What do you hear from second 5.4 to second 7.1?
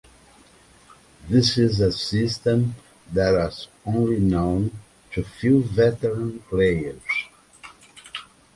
veteran players.